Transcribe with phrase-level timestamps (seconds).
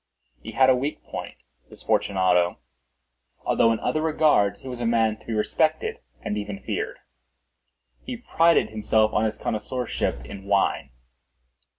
[0.41, 5.33] He had a weak point—this Fortunato—although in other regards he was a man to be
[5.33, 6.97] respected and even feared.
[8.03, 10.89] He prided himself on his connoisseurship in wine.